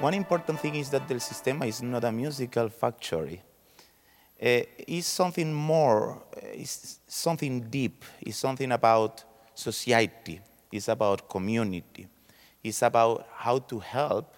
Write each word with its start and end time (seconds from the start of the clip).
One 0.00 0.14
important 0.14 0.60
thing 0.60 0.76
is 0.76 0.90
that 0.90 1.08
the 1.08 1.14
Sistema 1.14 1.66
is 1.66 1.82
not 1.82 2.04
a 2.04 2.12
musical 2.12 2.68
factory. 2.68 3.42
Uh, 4.40 4.62
it's 4.86 5.08
something 5.08 5.52
more, 5.52 6.22
uh, 6.36 6.40
it's 6.52 7.00
something 7.08 7.62
deep, 7.68 8.04
it's 8.20 8.36
something 8.36 8.70
about 8.70 9.24
society, 9.56 10.40
it's 10.70 10.86
about 10.86 11.28
community, 11.28 12.06
it's 12.62 12.82
about 12.82 13.26
how 13.34 13.58
to 13.58 13.80
help 13.80 14.36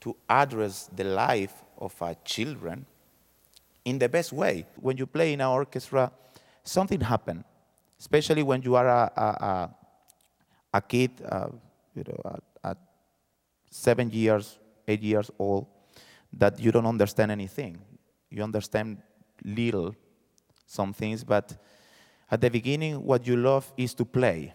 to 0.00 0.16
address 0.28 0.90
the 0.92 1.04
life 1.04 1.62
of 1.78 1.94
our 2.02 2.16
children 2.24 2.84
in 3.84 3.96
the 3.96 4.08
best 4.08 4.32
way. 4.32 4.66
When 4.74 4.96
you 4.96 5.06
play 5.06 5.34
in 5.34 5.40
an 5.40 5.46
orchestra, 5.46 6.10
something 6.64 7.00
happens, 7.00 7.44
especially 8.00 8.42
when 8.42 8.62
you 8.62 8.74
are 8.74 8.88
a, 8.88 9.12
a, 9.16 9.22
a, 9.22 9.74
a 10.74 10.82
kid, 10.82 11.12
uh, 11.30 11.46
you 11.94 12.02
know, 12.08 12.40
at 12.64 12.76
seven 13.70 14.10
years, 14.10 14.58
eight 14.86 15.02
years 15.02 15.30
old, 15.38 15.66
that 16.32 16.58
you 16.60 16.72
don't 16.72 16.86
understand 16.86 17.30
anything. 17.30 17.78
You 18.30 18.42
understand 18.42 18.98
little, 19.44 19.94
some 20.66 20.92
things, 20.92 21.24
but 21.24 21.56
at 22.30 22.40
the 22.40 22.48
beginning, 22.48 23.04
what 23.04 23.26
you 23.26 23.36
love 23.36 23.72
is 23.76 23.92
to 23.94 24.04
play. 24.04 24.54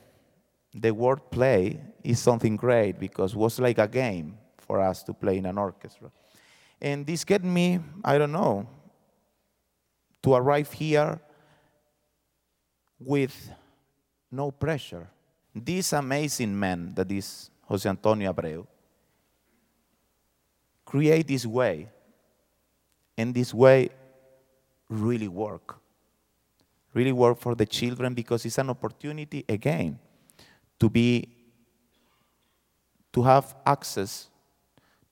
The 0.73 0.91
word 0.91 1.29
play 1.29 1.81
is 2.03 2.19
something 2.19 2.55
great 2.55 2.99
because 2.99 3.33
it 3.33 3.37
was 3.37 3.59
like 3.59 3.77
a 3.77 3.87
game 3.87 4.37
for 4.59 4.79
us 4.79 5.03
to 5.03 5.13
play 5.13 5.37
in 5.37 5.45
an 5.45 5.57
orchestra. 5.57 6.09
And 6.81 7.05
this 7.05 7.23
get 7.23 7.43
me, 7.43 7.79
I 8.03 8.17
don't 8.17 8.31
know, 8.31 8.67
to 10.23 10.33
arrive 10.33 10.71
here 10.71 11.19
with 12.99 13.51
no 14.31 14.51
pressure. 14.51 15.07
This 15.53 15.93
amazing 15.93 16.57
man 16.57 16.93
that 16.95 17.11
is 17.11 17.49
Jose 17.63 17.87
Antonio 17.87 18.31
Abreu 18.33 18.65
create 20.85 21.27
this 21.27 21.45
way, 21.45 21.89
and 23.17 23.33
this 23.33 23.53
way 23.53 23.89
really 24.89 25.27
work. 25.27 25.77
Really 26.93 27.11
work 27.11 27.39
for 27.39 27.55
the 27.55 27.65
children 27.65 28.13
because 28.13 28.45
it's 28.45 28.57
an 28.57 28.69
opportunity 28.69 29.43
again 29.49 29.99
to 30.79 30.89
be 30.89 31.27
to 33.11 33.23
have 33.23 33.55
access 33.65 34.27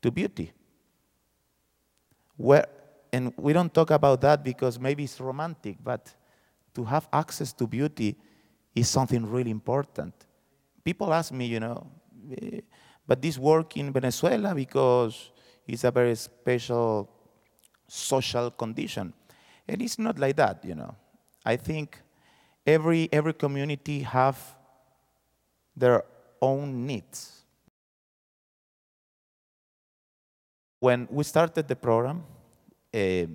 to 0.01 0.11
beauty. 0.11 0.51
Where, 2.35 2.67
and 3.11 3.33
we 3.37 3.53
don't 3.53 3.73
talk 3.73 3.91
about 3.91 4.19
that 4.21 4.43
because 4.43 4.79
maybe 4.79 5.05
it's 5.05 5.19
romantic, 5.21 5.77
but 5.81 6.13
to 6.73 6.83
have 6.83 7.07
access 7.13 7.53
to 7.53 7.67
beauty 7.67 8.17
is 8.75 8.89
something 8.89 9.25
really 9.25 9.51
important. 9.51 10.13
People 10.83 11.13
ask 11.13 11.31
me, 11.31 11.45
you 11.45 11.59
know, 11.59 11.87
eh, 12.41 12.61
but 13.07 13.21
this 13.21 13.37
work 13.37 13.77
in 13.77 13.91
Venezuela 13.91 14.53
because 14.53 15.31
it's 15.67 15.83
a 15.83 15.91
very 15.91 16.15
special 16.15 17.09
social 17.87 18.51
condition. 18.51 19.13
And 19.67 19.81
it's 19.81 19.99
not 19.99 20.19
like 20.19 20.35
that, 20.37 20.63
you 20.65 20.75
know. 20.75 20.95
I 21.45 21.55
think 21.55 21.99
every, 22.65 23.09
every 23.11 23.33
community 23.33 24.01
have 24.01 24.37
their 25.75 26.03
own 26.41 26.85
needs. 26.85 27.45
When 30.79 31.07
we 31.09 31.23
started 31.23 31.67
the 31.67 31.75
program, 31.75 32.23
uh, 32.93 33.25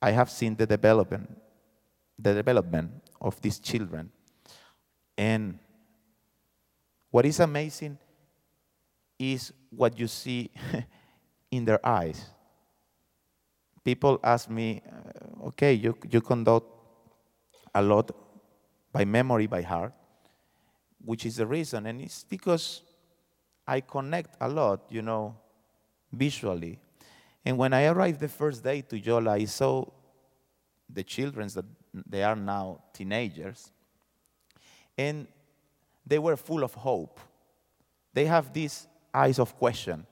I 0.00 0.10
have 0.12 0.30
seen 0.30 0.54
the 0.54 0.66
development, 0.66 1.36
the 2.18 2.34
development 2.34 2.92
of 3.20 3.40
these 3.40 3.58
children. 3.58 4.10
And 5.16 5.58
what 7.10 7.26
is 7.26 7.40
amazing 7.40 7.98
is 9.18 9.52
what 9.70 9.98
you 9.98 10.06
see 10.06 10.50
in 11.50 11.64
their 11.64 11.84
eyes. 11.86 12.26
People 13.84 14.20
ask 14.22 14.50
me, 14.50 14.82
uh, 14.86 15.46
okay, 15.46 15.72
you, 15.72 15.96
you 16.10 16.20
conduct 16.20 16.66
a 17.74 17.82
lot 17.82 18.10
by 18.92 19.04
memory, 19.04 19.46
by 19.46 19.62
heart, 19.62 19.92
which 21.04 21.24
is 21.24 21.36
the 21.36 21.46
reason. 21.46 21.86
And 21.86 22.00
it's 22.00 22.24
because 22.24 22.82
I 23.66 23.80
connect 23.80 24.36
a 24.40 24.48
lot, 24.48 24.86
you 24.90 25.02
know, 25.02 25.36
visually. 26.12 26.78
And 27.44 27.56
when 27.56 27.72
I 27.72 27.86
arrived 27.86 28.20
the 28.20 28.28
first 28.28 28.62
day 28.62 28.82
to 28.82 28.98
Yola, 28.98 29.32
I 29.32 29.44
saw 29.44 29.86
the 30.90 31.02
children 31.02 31.48
that 31.54 31.64
they 32.06 32.22
are 32.22 32.36
now 32.36 32.82
teenagers, 32.92 33.70
and 34.96 35.26
they 36.06 36.18
were 36.18 36.36
full 36.36 36.64
of 36.64 36.74
hope. 36.74 37.20
They 38.12 38.24
have 38.26 38.52
these 38.52 38.86
eyes 39.12 39.38
of 39.38 39.56
question. 39.56 40.06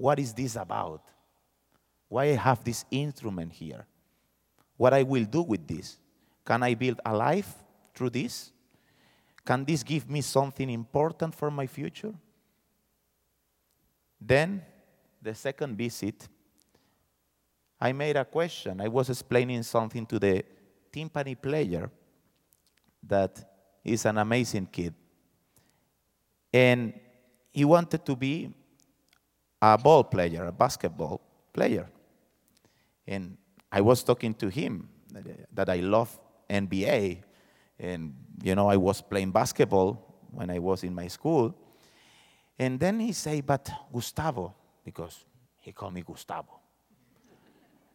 What 0.00 0.18
is 0.18 0.32
this 0.32 0.56
about? 0.56 1.02
Why 2.08 2.30
I 2.30 2.36
have 2.36 2.64
this 2.64 2.86
instrument 2.90 3.52
here? 3.52 3.84
What 4.78 4.94
I 4.94 5.02
will 5.02 5.24
do 5.26 5.42
with 5.42 5.66
this? 5.66 5.98
Can 6.42 6.62
I 6.62 6.72
build 6.72 7.02
a 7.04 7.14
life 7.14 7.52
through 7.94 8.08
this? 8.08 8.50
Can 9.44 9.62
this 9.62 9.82
give 9.82 10.08
me 10.08 10.22
something 10.22 10.70
important 10.70 11.34
for 11.34 11.50
my 11.50 11.66
future? 11.66 12.14
Then, 14.18 14.62
the 15.20 15.34
second 15.34 15.76
visit, 15.76 16.26
I 17.78 17.92
made 17.92 18.16
a 18.16 18.24
question. 18.24 18.80
I 18.80 18.88
was 18.88 19.10
explaining 19.10 19.62
something 19.64 20.06
to 20.06 20.18
the 20.18 20.42
timpani 20.90 21.38
player 21.38 21.90
that 23.06 23.38
is 23.84 24.06
an 24.06 24.16
amazing 24.16 24.64
kid. 24.72 24.94
And 26.50 26.98
he 27.52 27.66
wanted 27.66 28.06
to 28.06 28.16
be 28.16 28.50
a 29.60 29.76
ball 29.76 30.04
player, 30.04 30.44
a 30.44 30.52
basketball 30.52 31.20
player. 31.52 31.88
And 33.06 33.36
I 33.70 33.80
was 33.80 34.02
talking 34.02 34.34
to 34.34 34.48
him 34.48 34.88
that 35.52 35.68
I 35.68 35.76
love 35.76 36.18
NBA. 36.48 37.22
And, 37.78 38.14
you 38.42 38.54
know, 38.54 38.68
I 38.68 38.76
was 38.76 39.00
playing 39.00 39.32
basketball 39.32 40.26
when 40.30 40.50
I 40.50 40.58
was 40.58 40.84
in 40.84 40.94
my 40.94 41.08
school. 41.08 41.54
And 42.58 42.78
then 42.78 43.00
he 43.00 43.12
said, 43.12 43.46
but 43.46 43.70
Gustavo, 43.92 44.54
because 44.84 45.24
he 45.58 45.72
called 45.72 45.94
me 45.94 46.02
Gustavo. 46.02 46.60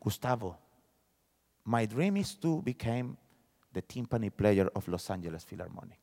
Gustavo, 0.04 0.58
my 1.66 1.86
dream 1.86 2.18
is 2.18 2.36
to 2.36 2.62
become 2.62 3.18
the 3.72 3.82
timpani 3.82 4.32
player 4.36 4.70
of 4.76 4.88
Los 4.88 5.10
Angeles 5.10 5.44
Philharmonic. 5.44 6.00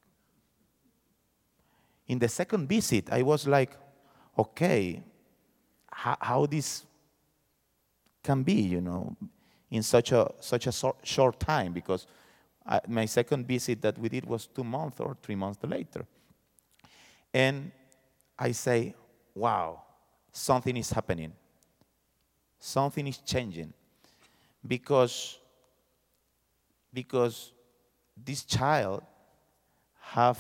In 2.09 2.19
the 2.19 2.29
second 2.29 2.69
visit, 2.69 3.12
I 3.12 3.23
was 3.23 3.47
like, 3.47 3.77
okay, 4.37 5.03
how, 5.93 6.17
how 6.21 6.47
this 6.47 6.85
can 8.23 8.43
be, 8.43 8.55
you 8.55 8.81
know, 8.81 9.15
in 9.71 9.83
such 9.83 10.13
a 10.13 10.31
such 10.41 10.67
a 10.67 10.73
so, 10.73 10.97
short 11.03 11.39
time 11.39 11.73
because 11.73 12.07
I, 12.67 12.81
my 12.89 13.07
second 13.07 13.47
visit 13.47 13.83
that 13.83 13.99
we 13.99 14.09
did 14.09 14.25
was 14.25 14.47
two 14.47 14.65
months 14.65 15.01
or 15.01 15.17
three 15.23 15.35
months 15.35 15.59
later, 15.65 16.07
and 17.33 17.71
I 18.39 18.53
say, 18.53 18.95
wow, 19.35 19.83
something 20.33 20.77
is 20.77 20.91
happening, 20.91 21.33
something 22.59 23.07
is 23.07 23.19
changing, 23.19 23.73
because 24.67 25.39
because 26.93 27.53
this 28.17 28.45
child 28.45 29.03
have 30.01 30.39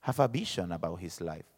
have 0.00 0.18
a 0.20 0.28
vision 0.28 0.72
about 0.72 0.96
his 1.00 1.20
life 1.20 1.53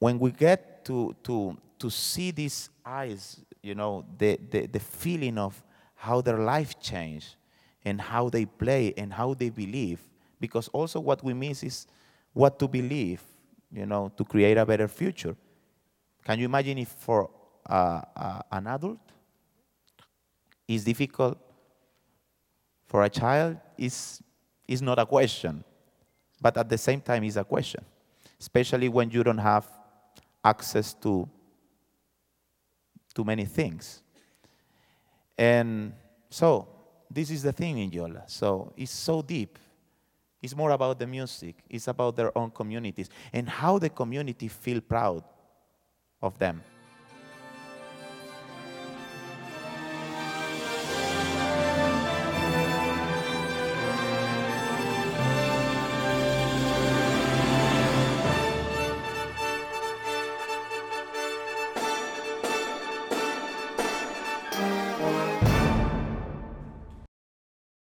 when 0.00 0.18
we 0.18 0.32
get 0.32 0.84
to, 0.86 1.14
to, 1.22 1.56
to 1.78 1.90
see 1.90 2.32
these 2.32 2.70
eyes, 2.84 3.40
you 3.62 3.74
know, 3.74 4.04
the, 4.18 4.40
the, 4.50 4.66
the 4.66 4.80
feeling 4.80 5.38
of 5.38 5.62
how 5.94 6.20
their 6.20 6.38
life 6.38 6.80
changed 6.80 7.36
and 7.84 8.00
how 8.00 8.28
they 8.28 8.46
play 8.46 8.92
and 8.96 9.12
how 9.12 9.34
they 9.34 9.50
believe, 9.50 10.00
because 10.40 10.68
also 10.68 10.98
what 10.98 11.22
we 11.22 11.34
miss 11.34 11.62
is 11.62 11.86
what 12.32 12.58
to 12.58 12.66
believe, 12.66 13.22
you 13.70 13.86
know, 13.86 14.10
to 14.16 14.24
create 14.24 14.56
a 14.56 14.66
better 14.66 14.88
future. 14.88 15.36
Can 16.24 16.38
you 16.38 16.46
imagine 16.46 16.78
if 16.78 16.88
for 16.88 17.30
uh, 17.68 18.00
uh, 18.16 18.40
an 18.50 18.66
adult 18.66 18.98
it's 20.66 20.84
difficult, 20.84 21.36
for 22.86 23.04
a 23.04 23.08
child 23.08 23.56
is 23.76 24.22
is 24.68 24.80
not 24.80 24.98
a 25.00 25.04
question, 25.04 25.64
but 26.40 26.56
at 26.56 26.68
the 26.68 26.78
same 26.78 27.00
time 27.00 27.24
is 27.24 27.36
a 27.36 27.42
question, 27.42 27.84
especially 28.38 28.88
when 28.88 29.10
you 29.10 29.24
don't 29.24 29.38
have 29.38 29.66
access 30.44 30.94
to 30.94 31.28
too 33.14 33.24
many 33.24 33.44
things. 33.44 34.02
And 35.36 35.92
so 36.28 36.68
this 37.10 37.30
is 37.30 37.42
the 37.42 37.52
thing 37.52 37.78
in 37.78 37.90
Yola. 37.90 38.24
So 38.26 38.72
it's 38.76 38.92
so 38.92 39.22
deep. 39.22 39.58
It's 40.42 40.56
more 40.56 40.70
about 40.70 40.98
the 40.98 41.06
music. 41.06 41.56
It's 41.68 41.88
about 41.88 42.16
their 42.16 42.36
own 42.36 42.50
communities 42.50 43.10
and 43.32 43.48
how 43.48 43.78
the 43.78 43.90
community 43.90 44.48
feel 44.48 44.80
proud 44.80 45.24
of 46.22 46.38
them. 46.38 46.62